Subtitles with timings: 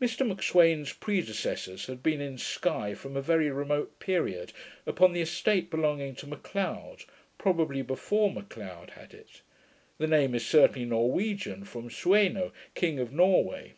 [0.00, 4.50] Mr M'Sweyn's predecessors had been in Sky from a very remote period,
[4.86, 7.04] upon the estate belonging to M'Leod;
[7.36, 9.42] probably before M'Leod had it.
[9.98, 13.74] The name is certainly Norwegian, from Sueno, King of Norway.